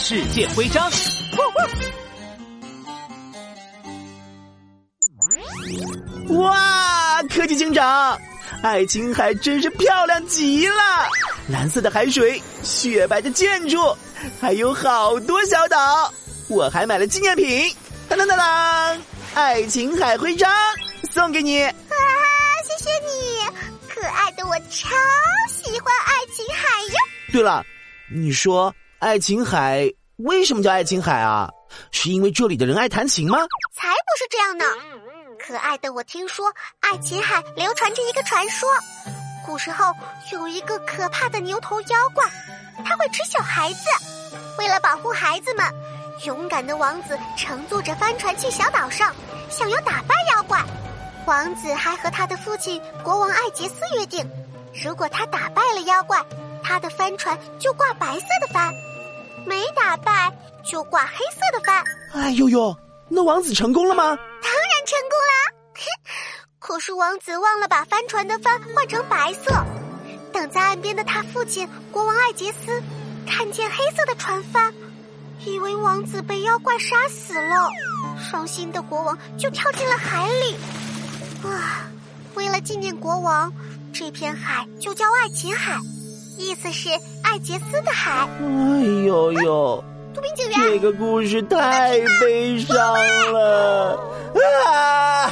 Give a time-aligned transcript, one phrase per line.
[0.00, 0.88] 世界徽章。
[6.30, 8.18] 哇，科技警长，
[8.62, 10.74] 爱琴海真是漂亮极了！
[11.48, 13.76] 蓝色的海水，雪白的建筑，
[14.40, 16.10] 还有好多小岛。
[16.48, 17.74] 我还买了纪念品，
[18.08, 19.02] 当当当当，
[19.34, 20.50] 爱琴海徽章
[21.10, 21.60] 送给你。
[21.64, 21.74] 啊，
[22.64, 23.44] 谢谢你，
[23.88, 24.96] 可爱的我超
[25.50, 26.94] 喜欢爱琴海哟。
[27.32, 27.66] 对了，
[28.10, 31.48] 你说爱琴海为什么叫爱琴海啊？
[31.92, 33.38] 是因为这里的人爱弹琴吗？
[33.72, 34.64] 才不是这样呢！
[35.38, 38.68] 可爱的我听说爱琴海流传着一个传说，
[39.46, 39.94] 古时候
[40.32, 42.24] 有一个可怕的牛头妖怪，
[42.84, 43.78] 他会吃小孩子。
[44.58, 45.64] 为了保护孩子们，
[46.24, 49.14] 勇敢的王子乘坐着帆船去小岛上，
[49.48, 50.60] 想要打败妖怪。
[51.24, 54.28] 王子还和他的父亲国王艾杰斯约定，
[54.84, 56.20] 如果他打败了妖怪，
[56.68, 58.70] 他的帆船就挂白色的帆；
[59.46, 60.30] 没打败
[60.62, 61.82] 就挂黑色的帆。
[62.12, 62.76] 哎呦呦，
[63.08, 64.04] 那王子成功了吗？
[64.04, 65.32] 当然成功啦！
[66.60, 69.50] 可是王子忘了把帆船的帆换成白色。
[70.30, 72.82] 等在岸边的他父亲国王艾杰斯
[73.26, 74.74] 看见黑色的船帆，
[75.46, 77.70] 以为王子被妖怪杀死了，
[78.30, 80.54] 伤心的国王就跳进了海里。
[81.48, 81.88] 啊，
[82.34, 83.50] 为了纪念国王，
[83.90, 85.78] 这片海就叫爱琴海，
[86.38, 86.88] 意思是
[87.22, 88.26] 艾杰斯的海。
[88.40, 92.76] 哎呦呦，杜宾警员，这个故事太悲伤
[93.32, 93.98] 了
[94.66, 95.28] 啊！